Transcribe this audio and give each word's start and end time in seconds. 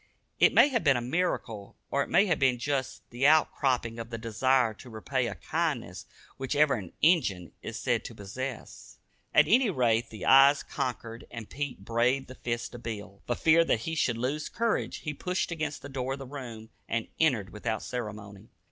It 0.39 0.51
may 0.51 0.69
have 0.69 0.83
been 0.83 0.97
a 0.97 0.99
miracle, 0.99 1.75
or 1.91 2.01
it 2.01 2.09
may 2.09 2.25
have 2.25 2.39
been 2.39 2.57
just 2.57 3.07
the 3.11 3.27
out 3.27 3.51
cropping 3.53 3.99
of 3.99 4.09
the 4.09 4.17
desire 4.17 4.73
to 4.73 4.89
repay 4.89 5.27
a 5.27 5.35
kindness 5.35 6.07
which 6.37 6.55
even 6.55 6.79
an 6.79 6.93
"Injun" 7.03 7.51
is 7.61 7.77
said 7.77 8.03
to 8.05 8.15
possess. 8.15 8.97
At 9.31 9.47
any 9.47 9.69
rate 9.69 10.09
the 10.09 10.25
eyes 10.25 10.63
conquered 10.63 11.27
and 11.29 11.51
Pete 11.51 11.85
braved 11.85 12.29
the 12.29 12.33
fist 12.33 12.73
of 12.73 12.81
Bill. 12.81 13.21
For 13.27 13.35
fear 13.35 13.63
that 13.63 13.81
he 13.81 13.93
should 13.93 14.17
lose 14.17 14.49
courage, 14.49 15.01
he 15.01 15.13
pushed 15.13 15.51
against 15.51 15.83
the 15.83 15.87
door 15.87 16.13
of 16.13 16.17
the 16.17 16.25
room, 16.25 16.71
and 16.89 17.07
entered 17.19 17.51
without 17.51 17.83
ceremony. 17.83 18.49